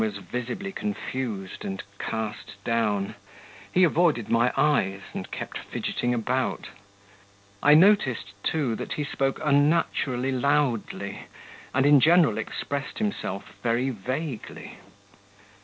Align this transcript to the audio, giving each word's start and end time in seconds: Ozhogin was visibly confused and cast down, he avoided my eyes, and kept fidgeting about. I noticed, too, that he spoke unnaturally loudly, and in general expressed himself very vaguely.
Ozhogin 0.01 0.05
was 0.15 0.31
visibly 0.31 0.71
confused 0.71 1.63
and 1.63 1.83
cast 1.99 2.55
down, 2.63 3.13
he 3.71 3.83
avoided 3.83 4.29
my 4.29 4.51
eyes, 4.57 5.01
and 5.13 5.29
kept 5.29 5.59
fidgeting 5.59 6.11
about. 6.11 6.69
I 7.61 7.75
noticed, 7.75 8.33
too, 8.43 8.73
that 8.77 8.93
he 8.93 9.03
spoke 9.03 9.39
unnaturally 9.45 10.31
loudly, 10.31 11.27
and 11.71 11.85
in 11.85 11.99
general 11.99 12.39
expressed 12.39 12.97
himself 12.97 13.53
very 13.61 13.91
vaguely. 13.91 14.79